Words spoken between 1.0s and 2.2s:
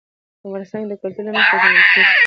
کلتور له مخې پېژندل کېږي.